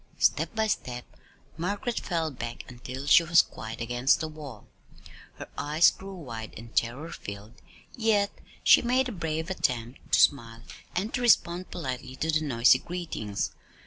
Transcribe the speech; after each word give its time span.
Step 0.17 0.55
by 0.55 0.65
step 0.65 1.05
Margaret 1.57 1.99
fell 1.99 2.31
back 2.31 2.63
until 2.67 3.05
she 3.05 3.21
was 3.21 3.43
quite 3.43 3.79
against 3.79 4.19
the 4.19 4.27
wall. 4.27 4.65
Her 5.35 5.47
eyes 5.59 5.91
grew 5.91 6.15
wide 6.15 6.55
and 6.57 6.75
terror 6.75 7.11
filled, 7.11 7.61
yet 7.95 8.31
she 8.63 8.81
made 8.81 9.09
a 9.09 9.11
brave 9.11 9.51
attempt 9.51 10.13
to 10.13 10.19
smile 10.19 10.63
and 10.95 11.13
to 11.13 11.21
respond 11.21 11.69
politely 11.69 12.15
to 12.15 12.31
the 12.31 12.41
noisy 12.41 12.79
greetings. 12.79 13.51